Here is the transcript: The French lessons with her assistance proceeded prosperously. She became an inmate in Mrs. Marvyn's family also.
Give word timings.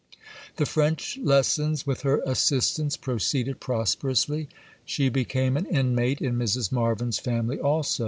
The 0.55 0.65
French 0.65 1.19
lessons 1.19 1.85
with 1.85 2.01
her 2.01 2.23
assistance 2.25 2.97
proceeded 2.97 3.59
prosperously. 3.59 4.49
She 4.83 5.09
became 5.09 5.55
an 5.55 5.67
inmate 5.67 6.21
in 6.21 6.39
Mrs. 6.39 6.71
Marvyn's 6.71 7.19
family 7.19 7.59
also. 7.59 7.99